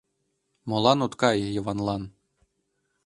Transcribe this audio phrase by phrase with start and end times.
[0.69, 2.03] Молан от кай Йыванлан?